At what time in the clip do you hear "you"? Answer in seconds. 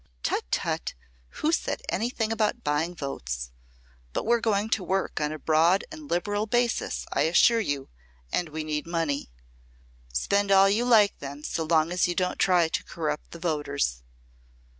7.59-7.87, 10.71-10.85, 12.07-12.15